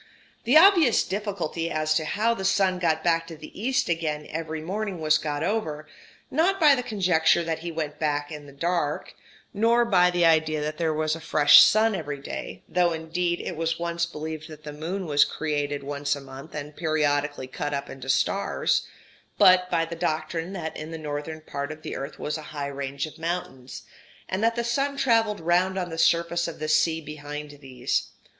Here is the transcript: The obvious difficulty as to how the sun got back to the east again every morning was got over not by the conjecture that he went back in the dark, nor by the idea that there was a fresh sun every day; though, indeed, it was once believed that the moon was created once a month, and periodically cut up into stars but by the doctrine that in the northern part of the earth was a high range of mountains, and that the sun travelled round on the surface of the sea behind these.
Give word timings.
The 0.45 0.57
obvious 0.57 1.03
difficulty 1.03 1.69
as 1.69 1.93
to 1.93 2.05
how 2.05 2.33
the 2.33 2.43
sun 2.43 2.79
got 2.79 3.03
back 3.03 3.27
to 3.27 3.35
the 3.37 3.53
east 3.61 3.87
again 3.87 4.25
every 4.31 4.59
morning 4.59 4.99
was 4.99 5.19
got 5.19 5.43
over 5.43 5.87
not 6.31 6.59
by 6.59 6.73
the 6.73 6.81
conjecture 6.81 7.43
that 7.43 7.59
he 7.59 7.71
went 7.71 7.99
back 7.99 8.31
in 8.31 8.47
the 8.47 8.51
dark, 8.51 9.13
nor 9.53 9.85
by 9.85 10.09
the 10.09 10.25
idea 10.25 10.59
that 10.59 10.79
there 10.79 10.91
was 10.91 11.15
a 11.15 11.19
fresh 11.21 11.61
sun 11.61 11.93
every 11.93 12.17
day; 12.19 12.63
though, 12.67 12.91
indeed, 12.93 13.41
it 13.41 13.55
was 13.55 13.77
once 13.77 14.07
believed 14.07 14.47
that 14.47 14.63
the 14.63 14.73
moon 14.73 15.05
was 15.05 15.23
created 15.23 15.83
once 15.83 16.15
a 16.15 16.19
month, 16.21 16.55
and 16.55 16.75
periodically 16.75 17.45
cut 17.45 17.71
up 17.71 17.87
into 17.87 18.09
stars 18.09 18.87
but 19.37 19.69
by 19.69 19.85
the 19.85 19.95
doctrine 19.95 20.51
that 20.53 20.75
in 20.75 20.89
the 20.89 20.97
northern 20.97 21.41
part 21.41 21.71
of 21.71 21.83
the 21.83 21.95
earth 21.95 22.17
was 22.17 22.39
a 22.39 22.53
high 22.57 22.65
range 22.65 23.05
of 23.05 23.19
mountains, 23.19 23.83
and 24.27 24.43
that 24.43 24.55
the 24.55 24.63
sun 24.63 24.97
travelled 24.97 25.39
round 25.39 25.77
on 25.77 25.91
the 25.91 25.97
surface 25.99 26.47
of 26.47 26.57
the 26.57 26.67
sea 26.67 27.01
behind 27.01 27.51
these. 27.61 28.07